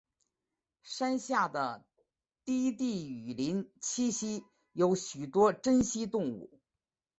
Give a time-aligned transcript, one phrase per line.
[0.81, 1.85] 山下的
[2.43, 6.59] 低地雨林栖息有许多珍稀动物。